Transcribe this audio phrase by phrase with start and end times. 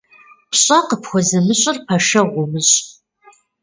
[0.51, 2.77] Пщӏэ къыпхуэзымыщӏыр пэшэгъу умыщӏ.